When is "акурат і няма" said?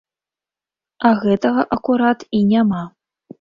1.77-2.81